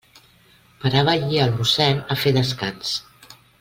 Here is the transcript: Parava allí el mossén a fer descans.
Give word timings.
Parava 0.85 1.13
allí 1.19 1.43
el 1.43 1.53
mossén 1.59 2.03
a 2.17 2.21
fer 2.25 2.37
descans. 2.43 2.99